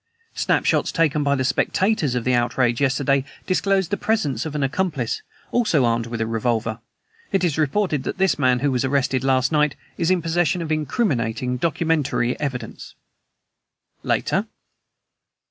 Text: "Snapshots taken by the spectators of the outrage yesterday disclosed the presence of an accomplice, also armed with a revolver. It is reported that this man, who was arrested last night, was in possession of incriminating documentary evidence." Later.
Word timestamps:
"Snapshots 0.33 0.91
taken 0.91 1.23
by 1.23 1.35
the 1.35 1.43
spectators 1.43 2.15
of 2.15 2.23
the 2.23 2.33
outrage 2.33 2.81
yesterday 2.81 3.23
disclosed 3.45 3.91
the 3.91 3.97
presence 3.97 4.47
of 4.47 4.55
an 4.55 4.63
accomplice, 4.63 5.21
also 5.51 5.85
armed 5.85 6.07
with 6.07 6.19
a 6.19 6.25
revolver. 6.25 6.79
It 7.31 7.43
is 7.43 7.55
reported 7.55 8.01
that 8.05 8.17
this 8.17 8.39
man, 8.39 8.61
who 8.61 8.71
was 8.71 8.83
arrested 8.83 9.23
last 9.23 9.51
night, 9.51 9.75
was 9.97 10.09
in 10.09 10.23
possession 10.23 10.63
of 10.63 10.71
incriminating 10.71 11.57
documentary 11.57 12.35
evidence." 12.39 12.95
Later. 14.01 14.47